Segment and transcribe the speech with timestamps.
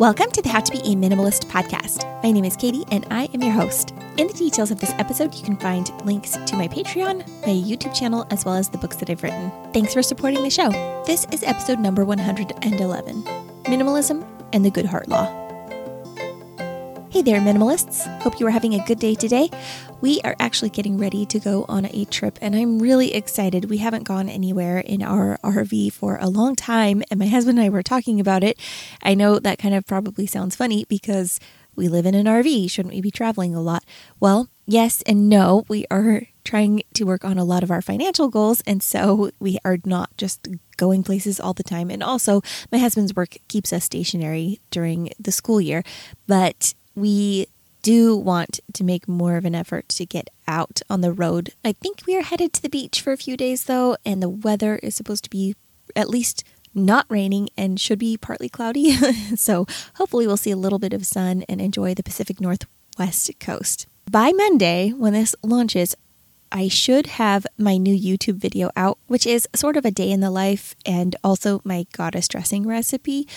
[0.00, 2.02] Welcome to the How to Be a Minimalist podcast.
[2.24, 3.94] My name is Katie and I am your host.
[4.18, 7.94] In the details of this episode, you can find links to my Patreon, my YouTube
[7.94, 9.52] channel, as well as the books that I've written.
[9.72, 10.70] Thanks for supporting the show.
[11.06, 15.26] This is episode number 111 Minimalism and the Goodhart Law.
[17.10, 18.04] Hey there, minimalists.
[18.22, 19.48] Hope you are having a good day today.
[20.04, 23.70] We are actually getting ready to go on a trip, and I'm really excited.
[23.70, 27.64] We haven't gone anywhere in our RV for a long time, and my husband and
[27.64, 28.60] I were talking about it.
[29.02, 31.40] I know that kind of probably sounds funny because
[31.74, 32.70] we live in an RV.
[32.70, 33.82] Shouldn't we be traveling a lot?
[34.20, 35.64] Well, yes and no.
[35.68, 39.56] We are trying to work on a lot of our financial goals, and so we
[39.64, 41.88] are not just going places all the time.
[41.90, 45.82] And also, my husband's work keeps us stationary during the school year,
[46.26, 47.46] but we
[47.84, 51.52] do want to make more of an effort to get out on the road.
[51.62, 54.28] I think we are headed to the beach for a few days though, and the
[54.28, 55.54] weather is supposed to be
[55.94, 56.44] at least
[56.74, 58.92] not raining and should be partly cloudy.
[59.36, 59.66] so
[59.96, 63.86] hopefully we'll see a little bit of sun and enjoy the Pacific Northwest coast.
[64.10, 65.94] By Monday, when this launches,
[66.50, 70.20] I should have my new YouTube video out, which is sort of a day in
[70.20, 73.28] the life and also my goddess dressing recipe.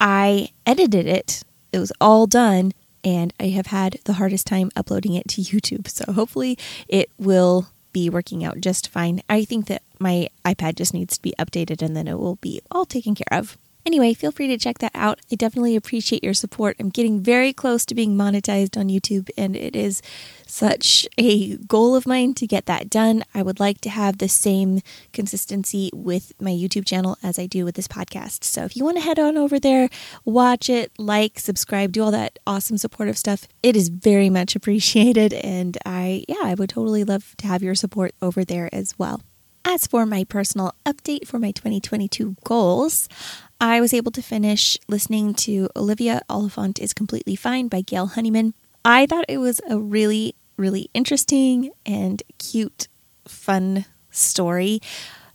[0.00, 2.72] I edited it, it was all done
[3.04, 5.88] and I have had the hardest time uploading it to YouTube.
[5.88, 9.22] So hopefully it will be working out just fine.
[9.28, 12.60] I think that my iPad just needs to be updated and then it will be
[12.70, 13.58] all taken care of.
[13.86, 15.20] Anyway, feel free to check that out.
[15.32, 16.76] I definitely appreciate your support.
[16.78, 20.02] I'm getting very close to being monetized on YouTube, and it is
[20.46, 23.24] such a goal of mine to get that done.
[23.34, 24.80] I would like to have the same
[25.12, 28.44] consistency with my YouTube channel as I do with this podcast.
[28.44, 29.88] So if you want to head on over there,
[30.24, 35.32] watch it, like, subscribe, do all that awesome supportive stuff, it is very much appreciated.
[35.32, 39.22] And I, yeah, I would totally love to have your support over there as well.
[39.64, 43.08] As for my personal update for my 2022 goals,
[43.60, 48.54] I was able to finish listening to Olivia Oliphant is Completely Fine by Gail Honeyman.
[48.86, 52.88] I thought it was a really, really interesting and cute,
[53.28, 54.80] fun story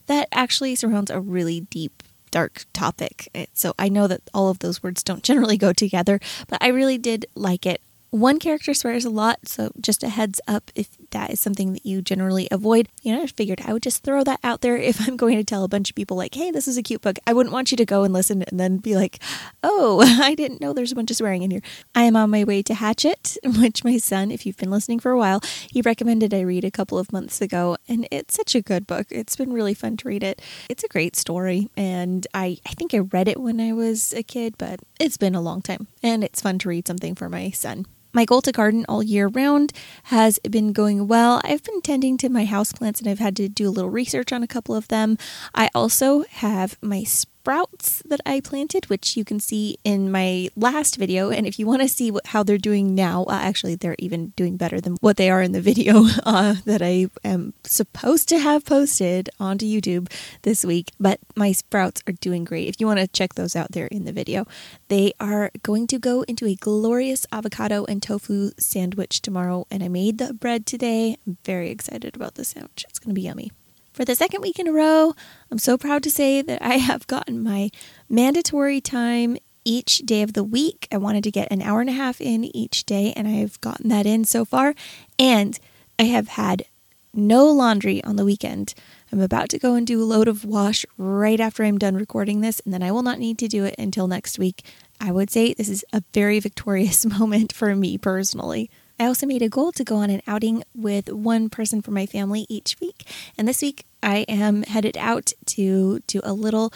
[0.06, 3.28] that actually surrounds a really deep, dark topic.
[3.54, 6.98] So I know that all of those words don't generally go together, but I really
[6.98, 7.80] did like it.
[8.10, 11.84] One character swears a lot, so just a heads up if that is something that
[11.84, 12.88] you generally avoid.
[13.02, 15.44] You know, I figured I would just throw that out there if I'm going to
[15.44, 17.18] tell a bunch of people, like, hey, this is a cute book.
[17.26, 19.18] I wouldn't want you to go and listen and then be like,
[19.62, 21.62] oh, I didn't know there's a bunch of swearing in here.
[21.94, 25.10] I am on my way to Hatchet, which my son, if you've been listening for
[25.10, 25.40] a while,
[25.70, 29.08] he recommended I read a couple of months ago, and it's such a good book.
[29.10, 30.40] It's been really fun to read it.
[30.70, 34.22] It's a great story, and I, I think I read it when I was a
[34.22, 37.50] kid, but it's been a long time, and it's fun to read something for my
[37.50, 37.86] son.
[38.16, 41.42] My goal to garden all year round has been going well.
[41.44, 44.42] I've been tending to my houseplants and I've had to do a little research on
[44.42, 45.18] a couple of them.
[45.54, 47.04] I also have my
[47.46, 51.30] sprouts that I planted, which you can see in my last video.
[51.30, 54.32] And if you want to see what, how they're doing now, uh, actually, they're even
[54.34, 58.40] doing better than what they are in the video uh, that I am supposed to
[58.40, 60.12] have posted onto YouTube
[60.42, 60.90] this week.
[60.98, 62.66] But my sprouts are doing great.
[62.66, 64.44] If you want to check those out, they're in the video.
[64.88, 69.68] They are going to go into a glorious avocado and tofu sandwich tomorrow.
[69.70, 71.16] And I made the bread today.
[71.24, 72.84] I'm very excited about the sandwich.
[72.88, 73.52] It's going to be yummy.
[73.96, 75.14] For the second week in a row,
[75.50, 77.70] I'm so proud to say that I have gotten my
[78.10, 80.86] mandatory time each day of the week.
[80.92, 83.88] I wanted to get an hour and a half in each day, and I've gotten
[83.88, 84.74] that in so far.
[85.18, 85.58] And
[85.98, 86.66] I have had
[87.14, 88.74] no laundry on the weekend.
[89.10, 92.42] I'm about to go and do a load of wash right after I'm done recording
[92.42, 94.62] this, and then I will not need to do it until next week.
[95.00, 98.68] I would say this is a very victorious moment for me personally.
[98.98, 102.06] I also made a goal to go on an outing with one person from my
[102.06, 103.06] family each week.
[103.36, 106.72] And this week I am headed out to do a little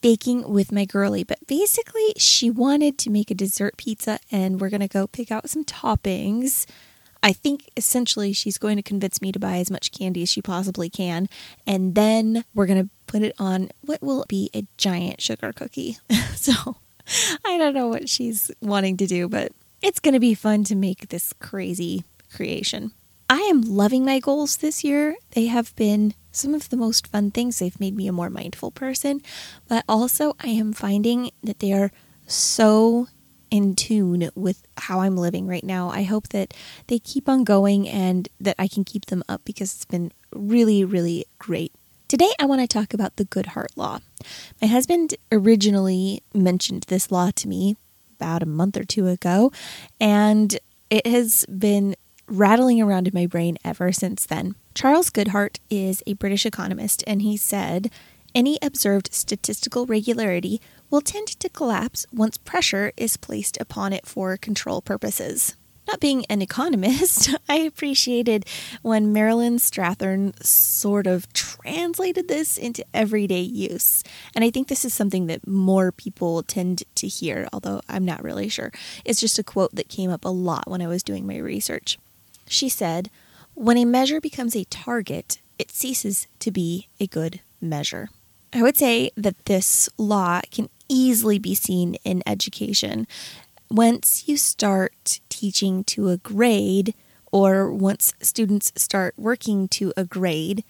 [0.00, 1.24] baking with my girly.
[1.24, 5.30] But basically, she wanted to make a dessert pizza and we're going to go pick
[5.30, 6.66] out some toppings.
[7.22, 10.40] I think essentially she's going to convince me to buy as much candy as she
[10.40, 11.28] possibly can.
[11.66, 15.98] And then we're going to put it on what will be a giant sugar cookie.
[16.34, 16.76] so
[17.44, 19.52] I don't know what she's wanting to do, but
[19.82, 22.04] it's going to be fun to make this crazy
[22.34, 22.92] creation.
[23.28, 25.16] I am loving my goals this year.
[25.32, 27.58] They have been some of the most fun things.
[27.58, 29.22] They've made me a more mindful person,
[29.68, 31.92] but also I am finding that they are
[32.26, 33.06] so
[33.50, 35.90] in tune with how I'm living right now.
[35.90, 36.54] I hope that
[36.86, 40.84] they keep on going and that I can keep them up because it's been really,
[40.84, 41.72] really great.
[42.08, 44.00] Today, I want to talk about the Goodhart Law.
[44.60, 47.76] My husband originally mentioned this law to me
[48.20, 49.50] about a month or two ago,
[49.98, 50.58] and
[50.90, 51.96] it has been
[52.26, 54.54] rattling around in my brain ever since then.
[54.74, 57.90] Charles Goodhart is a British economist, and he said
[58.34, 64.36] any observed statistical regularity will tend to collapse once pressure is placed upon it for
[64.36, 65.56] control purposes.
[65.90, 68.46] Not being an economist, I appreciated
[68.82, 74.04] when Marilyn Strathern sort of translated this into everyday use.
[74.32, 78.22] And I think this is something that more people tend to hear, although I'm not
[78.22, 78.70] really sure.
[79.04, 81.98] It's just a quote that came up a lot when I was doing my research.
[82.46, 83.10] She said,
[83.54, 88.10] When a measure becomes a target, it ceases to be a good measure.
[88.52, 93.08] I would say that this law can easily be seen in education
[93.70, 96.94] once you start teaching to a grade,
[97.32, 100.62] or once students start working to a grade,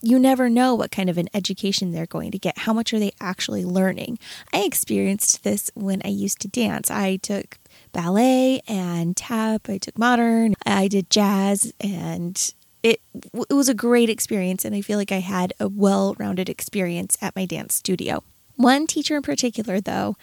[0.00, 2.58] you never know what kind of an education they're going to get.
[2.58, 4.20] How much are they actually learning?
[4.52, 6.92] I experienced this when I used to dance.
[6.92, 7.58] I took
[7.92, 12.54] ballet and tap, I took modern, I did jazz, and
[12.84, 13.00] it,
[13.50, 14.64] it was a great experience.
[14.64, 18.22] And I feel like I had a well rounded experience at my dance studio.
[18.54, 20.16] One teacher in particular, though,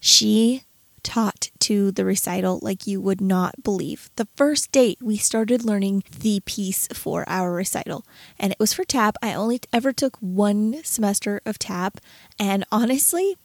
[0.00, 0.64] she
[1.04, 4.10] taught to the recital like you would not believe.
[4.16, 8.04] The first date, we started learning the piece for our recital,
[8.38, 9.16] and it was for tap.
[9.22, 12.00] I only ever took one semester of tap,
[12.38, 13.36] and honestly,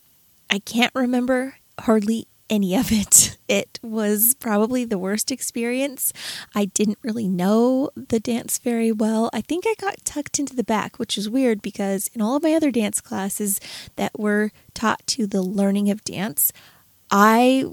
[0.49, 3.35] I can't remember hardly any of it.
[3.49, 6.13] It was probably the worst experience.
[6.53, 9.31] I didn't really know the dance very well.
[9.33, 12.43] I think I got tucked into the back, which is weird because in all of
[12.43, 13.59] my other dance classes
[13.95, 16.53] that were taught to the learning of dance,
[17.11, 17.65] I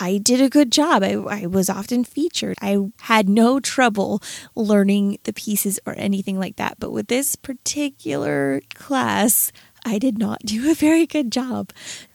[0.00, 1.02] I did a good job.
[1.02, 2.58] I, I, was often featured.
[2.60, 4.22] I had no trouble
[4.54, 6.78] learning the pieces or anything like that.
[6.78, 9.50] But with this particular class,
[9.84, 11.72] I did not do a very good job.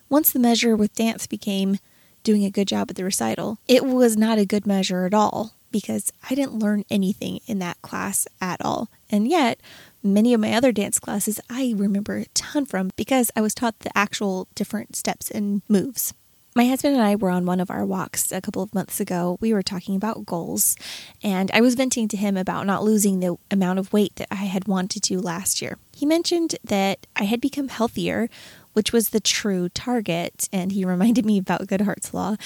[0.08, 1.78] Once the measure with dance became
[2.22, 5.54] doing a good job at the recital, it was not a good measure at all
[5.70, 8.88] because I didn't learn anything in that class at all.
[9.10, 9.60] And yet,
[10.02, 13.80] many of my other dance classes I remember a ton from because I was taught
[13.80, 16.14] the actual different steps and moves.
[16.56, 19.36] My husband and I were on one of our walks a couple of months ago.
[19.40, 20.76] We were talking about goals,
[21.20, 24.44] and I was venting to him about not losing the amount of weight that I
[24.44, 25.78] had wanted to last year.
[25.92, 28.30] He mentioned that I had become healthier,
[28.72, 32.36] which was the true target, and he reminded me about Goodhart's Law.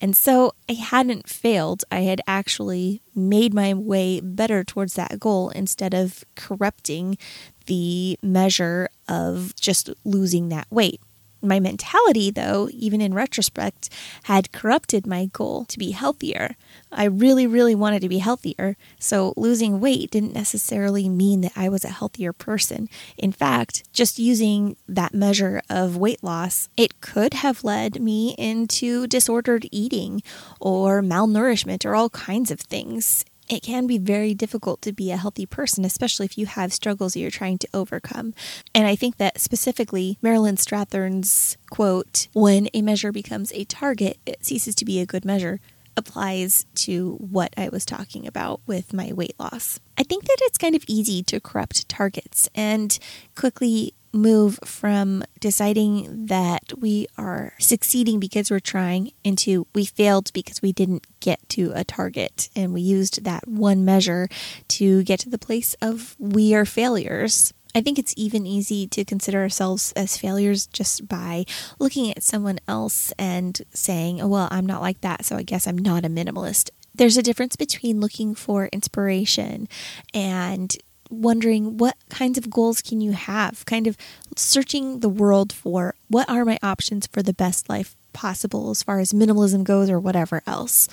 [0.00, 1.84] And so I hadn't failed.
[1.92, 7.18] I had actually made my way better towards that goal instead of corrupting
[7.66, 11.02] the measure of just losing that weight.
[11.40, 13.90] My mentality, though, even in retrospect,
[14.24, 16.56] had corrupted my goal to be healthier.
[16.90, 21.68] I really, really wanted to be healthier, so losing weight didn't necessarily mean that I
[21.68, 22.88] was a healthier person.
[23.16, 29.06] In fact, just using that measure of weight loss, it could have led me into
[29.06, 30.22] disordered eating
[30.60, 35.16] or malnourishment or all kinds of things it can be very difficult to be a
[35.16, 38.34] healthy person, especially if you have struggles you're trying to overcome.
[38.74, 44.44] And I think that specifically Marilyn Strathern's quote, when a measure becomes a target, it
[44.44, 45.60] ceases to be a good measure,
[45.96, 49.80] applies to what I was talking about with my weight loss.
[49.98, 52.96] I think that it's kind of easy to corrupt targets and
[53.34, 60.62] quickly move from deciding that we are succeeding because we're trying into we failed because
[60.62, 64.28] we didn't get to a target and we used that one measure
[64.66, 67.52] to get to the place of we are failures.
[67.74, 71.44] I think it's even easy to consider ourselves as failures just by
[71.78, 75.66] looking at someone else and saying, oh, well, I'm not like that, so I guess
[75.66, 79.68] I'm not a minimalist there's a difference between looking for inspiration
[80.12, 80.76] and
[81.10, 83.96] wondering what kinds of goals can you have, kind of
[84.36, 88.98] searching the world for what are my options for the best life possible as far
[88.98, 90.88] as minimalism goes or whatever else.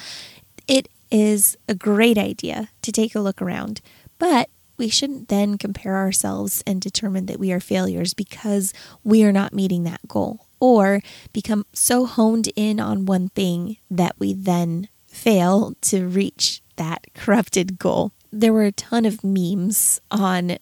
[0.68, 3.82] It is a great idea to take a look around,
[4.20, 9.32] but we shouldn't then compare ourselves and determine that we are failures because we are
[9.32, 14.90] not meeting that goal or become so honed in on one thing that we then
[15.08, 20.58] fail to reach that corrupted goal there were a ton of memes on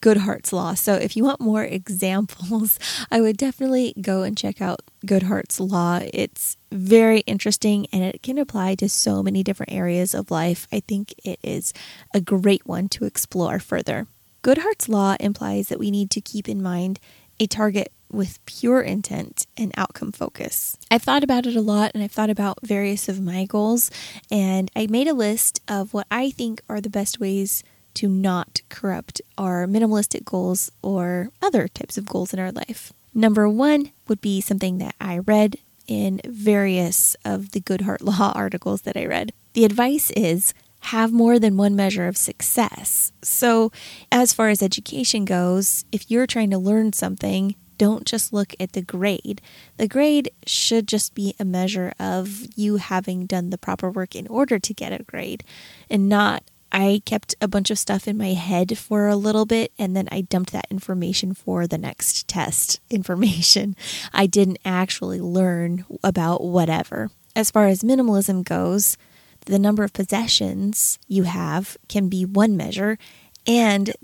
[0.00, 0.72] Goodhart's Law.
[0.72, 2.78] So if you want more examples,
[3.10, 6.00] I would definitely go and check out Goodhart's Law.
[6.14, 10.66] It's very interesting and it can apply to so many different areas of life.
[10.72, 11.74] I think it is
[12.14, 14.06] a great one to explore further.
[14.42, 16.98] Goodhart's Law implies that we need to keep in mind
[17.38, 20.76] a target with pure intent and outcome focus.
[20.90, 23.90] I've thought about it a lot and I've thought about various of my goals,
[24.30, 27.62] and I made a list of what I think are the best ways
[27.94, 32.92] to not corrupt our minimalistic goals or other types of goals in our life.
[33.12, 38.82] Number one would be something that I read in various of the Goodhart Law articles
[38.82, 39.32] that I read.
[39.54, 43.12] The advice is have more than one measure of success.
[43.22, 43.70] So,
[44.10, 48.74] as far as education goes, if you're trying to learn something, don't just look at
[48.74, 49.40] the grade.
[49.78, 54.26] The grade should just be a measure of you having done the proper work in
[54.26, 55.44] order to get a grade
[55.88, 59.72] and not I kept a bunch of stuff in my head for a little bit
[59.78, 63.74] and then I dumped that information for the next test information.
[64.12, 67.10] I didn't actually learn about whatever.
[67.34, 68.98] As far as minimalism goes,
[69.46, 72.98] the number of possessions you have can be one measure,
[73.46, 73.94] and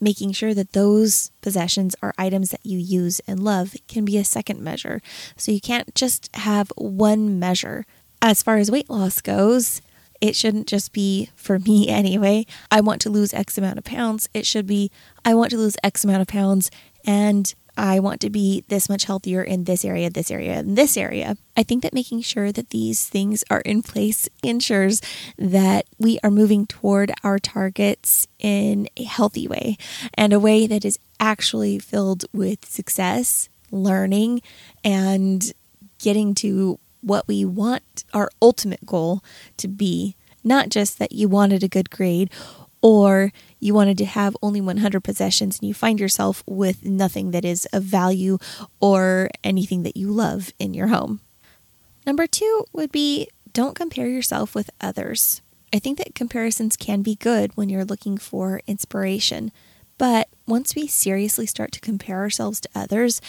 [0.00, 4.24] making sure that those possessions are items that you use and love can be a
[4.24, 5.00] second measure.
[5.36, 7.84] So you can't just have one measure.
[8.22, 9.82] As far as weight loss goes,
[10.20, 12.46] it shouldn't just be for me anyway.
[12.70, 14.28] I want to lose X amount of pounds.
[14.34, 14.90] It should be
[15.24, 16.70] I want to lose X amount of pounds
[17.06, 20.98] and I want to be this much healthier in this area, this area, and this
[20.98, 21.38] area.
[21.56, 25.00] I think that making sure that these things are in place ensures
[25.38, 29.78] that we are moving toward our targets in a healthy way
[30.12, 34.42] and a way that is actually filled with success, learning,
[34.84, 35.54] and
[35.98, 39.24] getting to what we want our ultimate goal
[39.56, 40.16] to be.
[40.44, 42.30] Not just that you wanted a good grade
[42.82, 47.44] or you wanted to have only 100 possessions and you find yourself with nothing that
[47.44, 48.38] is of value
[48.80, 51.20] or anything that you love in your home.
[52.06, 55.42] Number two would be don't compare yourself with others.
[55.72, 59.52] I think that comparisons can be good when you're looking for inspiration,
[59.98, 63.20] but once we seriously start to compare ourselves to others,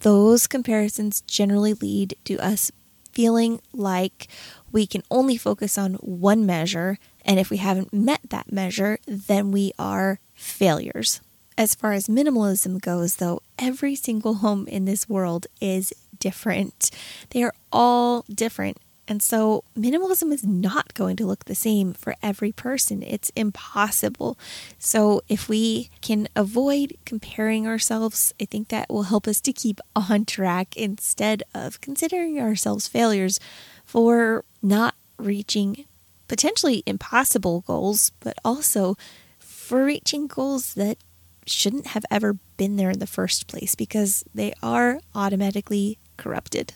[0.00, 2.70] those comparisons generally lead to us
[3.12, 4.28] feeling like
[4.72, 9.50] we can only focus on one measure, and if we haven't met that measure, then
[9.50, 11.20] we are failures.
[11.58, 16.90] As far as minimalism goes, though, every single home in this world is different.
[17.30, 18.78] They are all different.
[19.10, 23.02] And so, minimalism is not going to look the same for every person.
[23.02, 24.38] It's impossible.
[24.78, 29.80] So, if we can avoid comparing ourselves, I think that will help us to keep
[29.96, 33.40] on track instead of considering ourselves failures
[33.84, 35.86] for not reaching
[36.30, 38.96] potentially impossible goals, but also
[39.40, 40.96] for reaching goals that
[41.44, 46.74] shouldn't have ever been there in the first place because they are automatically corrupted.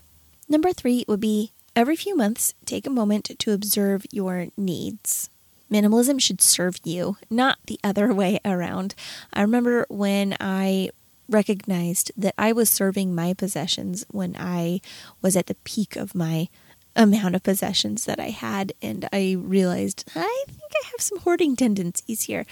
[0.48, 5.28] Number three would be Every few months, take a moment to observe your needs.
[5.70, 8.96] Minimalism should serve you, not the other way around.
[9.32, 10.90] I remember when I
[11.28, 14.80] recognized that I was serving my possessions when I
[15.22, 16.48] was at the peak of my
[16.96, 21.56] amount of possessions that I had, and I realized I think I have some hoarding
[21.56, 22.46] tendencies here.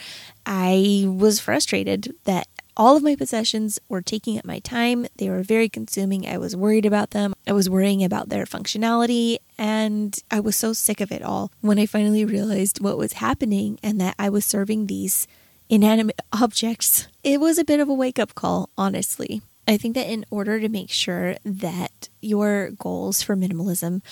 [0.44, 5.06] I was frustrated that all of my possessions were taking up my time.
[5.16, 6.26] They were very consuming.
[6.26, 7.34] I was worried about them.
[7.46, 9.36] I was worrying about their functionality.
[9.58, 13.78] And I was so sick of it all when I finally realized what was happening
[13.82, 15.26] and that I was serving these
[15.68, 17.08] inanimate objects.
[17.22, 19.42] It was a bit of a wake up call, honestly.
[19.66, 24.02] I think that in order to make sure that your goals for minimalism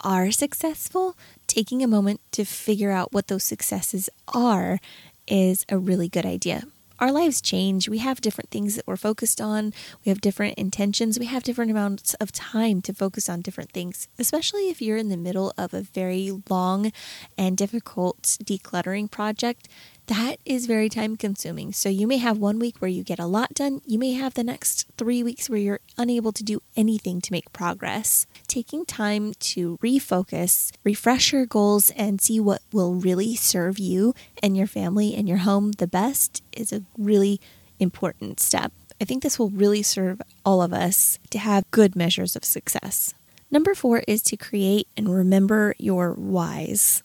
[0.00, 4.78] are successful, taking a moment to figure out what those successes are
[5.26, 6.64] is a really good idea
[7.00, 7.88] our lives change.
[7.88, 9.72] We have different things that we're focused on.
[10.04, 11.18] We have different intentions.
[11.18, 15.08] We have different amounts of time to focus on different things, especially if you're in
[15.08, 16.92] the middle of a very long
[17.36, 19.68] and difficult decluttering project
[20.06, 21.72] that is very time consuming.
[21.72, 23.80] So you may have one week where you get a lot done.
[23.86, 27.52] You may have the next three weeks where you're unable to do anything to make
[27.52, 28.26] progress.
[28.46, 34.56] Taking time to refocus, refresh your goals, and see what will really serve you and
[34.56, 37.40] your family and your home the best is a really
[37.78, 38.72] important step.
[39.00, 43.14] I think this will really serve all of us to have good measures of success.
[43.50, 47.02] Number four is to create and remember your whys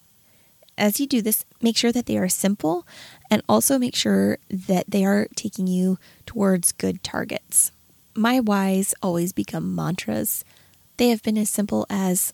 [0.80, 2.88] as you do this, make sure that they are simple
[3.30, 7.72] and also make sure that they are taking you towards good targets.
[8.16, 10.44] My whys always become mantras.
[10.98, 12.34] They have been as simple as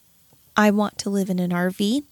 [0.55, 2.03] I want to live in an RV.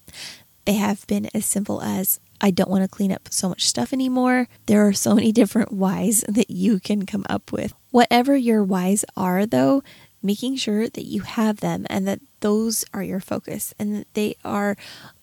[0.66, 3.94] They have been as simple as I don't want to clean up so much stuff
[3.94, 4.50] anymore.
[4.66, 7.74] There are so many different whys that you can come up with.
[7.92, 9.82] Whatever your whys are, though,
[10.24, 14.36] making sure that you have them and that those are your focus and that they
[14.44, 14.76] are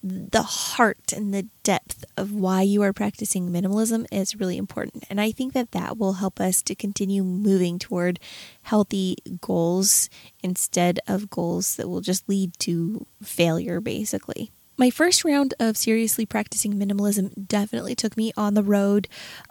[0.02, 5.04] the heart and the depth of why you are practicing minimalism is really important.
[5.10, 8.20] And I think that that will help us to continue moving toward
[8.62, 10.08] healthy goals
[10.42, 14.50] instead of goals that will just lead to failure, basically.
[14.76, 19.08] My first round of seriously practicing minimalism definitely took me on the road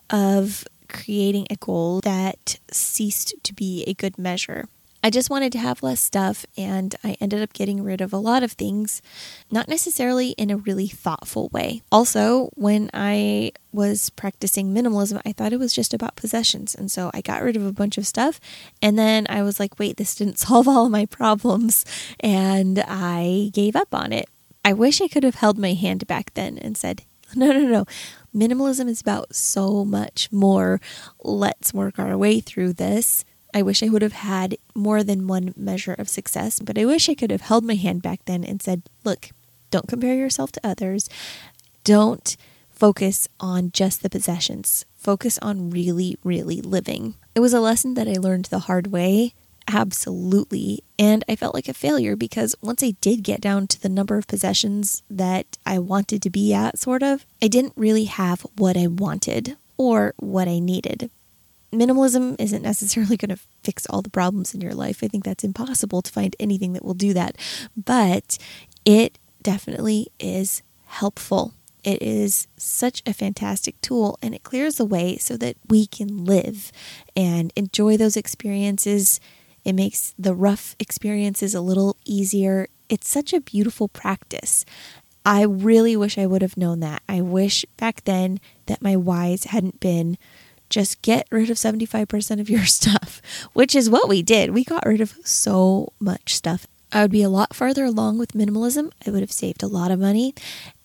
[0.09, 4.67] of creating a goal that ceased to be a good measure.
[5.01, 8.17] I just wanted to have less stuff, and I ended up getting rid of a
[8.17, 9.01] lot of things,
[9.49, 11.81] not necessarily in a really thoughtful way.
[11.89, 16.75] Also, when I was practicing minimalism, I thought it was just about possessions.
[16.75, 18.41] And so I got rid of a bunch of stuff.
[18.81, 21.85] And then I was like, wait, this didn't solve all of my problems.
[22.19, 24.27] And I gave up on it.
[24.65, 27.03] I wish I could have held my hand back then and said,
[27.35, 27.85] no, no, no.
[28.35, 30.81] Minimalism is about so much more.
[31.23, 33.23] Let's work our way through this.
[33.53, 37.09] I wish I would have had more than one measure of success, but I wish
[37.09, 39.29] I could have held my hand back then and said, look,
[39.71, 41.09] don't compare yourself to others.
[41.83, 42.37] Don't
[42.69, 44.85] focus on just the possessions.
[44.95, 47.15] Focus on really, really living.
[47.35, 49.33] It was a lesson that I learned the hard way.
[49.67, 50.83] Absolutely.
[50.97, 54.17] And I felt like a failure because once I did get down to the number
[54.17, 58.77] of possessions that I wanted to be at, sort of, I didn't really have what
[58.77, 61.11] I wanted or what I needed
[61.71, 65.03] minimalism isn't necessarily going to fix all the problems in your life.
[65.03, 67.37] I think that's impossible to find anything that will do that.
[67.75, 68.37] But
[68.85, 71.53] it definitely is helpful.
[71.83, 76.25] It is such a fantastic tool and it clears the way so that we can
[76.25, 76.71] live
[77.15, 79.19] and enjoy those experiences.
[79.63, 82.67] It makes the rough experiences a little easier.
[82.89, 84.65] It's such a beautiful practice.
[85.25, 87.01] I really wish I would have known that.
[87.07, 90.17] I wish back then that my whys hadn't been
[90.69, 93.21] just get rid of 75% of your stuff,
[93.53, 94.51] which is what we did.
[94.51, 96.67] We got rid of so much stuff.
[96.91, 98.91] I would be a lot farther along with minimalism.
[99.05, 100.33] I would have saved a lot of money.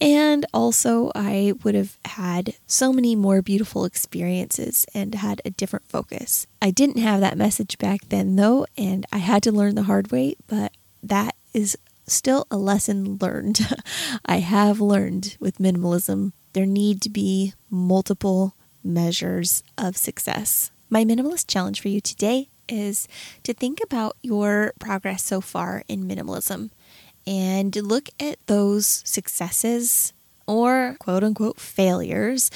[0.02, 5.88] And also, I would have had so many more beautiful experiences and had a different
[5.88, 6.46] focus.
[6.60, 10.12] I didn't have that message back then, though, and I had to learn the hard
[10.12, 10.72] way, but
[11.02, 13.60] that is still a lesson learned.
[14.26, 20.70] I have learned with minimalism there need to be multiple measures of success.
[20.90, 23.08] My minimalist challenge for you today is
[23.42, 26.70] to think about your progress so far in minimalism
[27.26, 30.12] and look at those successes
[30.46, 32.50] or quote unquote failures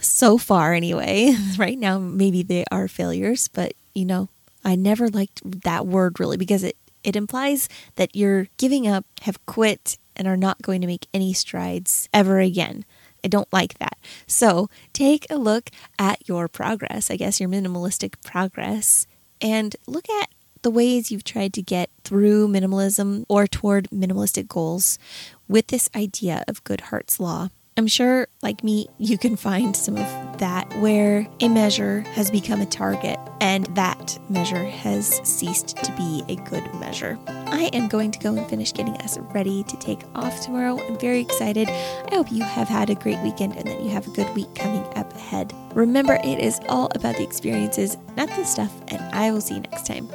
[0.00, 1.34] so far, anyway.
[1.58, 4.28] right now, maybe they are failures, but you know,
[4.64, 9.44] I never liked that word really because it, it implies that you're giving up, have
[9.46, 12.84] quit, and are not going to make any strides ever again.
[13.24, 13.98] I don't like that.
[14.26, 19.06] So take a look at your progress, I guess your minimalistic progress,
[19.40, 20.30] and look at
[20.62, 24.98] the ways you've tried to get through minimalism or toward minimalistic goals
[25.46, 27.48] with this idea of Goodhart's Law.
[27.78, 32.60] I'm sure, like me, you can find some of that where a measure has become
[32.60, 37.16] a target and that measure has ceased to be a good measure.
[37.28, 40.84] I am going to go and finish getting us ready to take off tomorrow.
[40.88, 41.68] I'm very excited.
[41.68, 44.52] I hope you have had a great weekend and that you have a good week
[44.56, 45.54] coming up ahead.
[45.72, 49.60] Remember, it is all about the experiences, not the stuff, and I will see you
[49.60, 50.08] next time.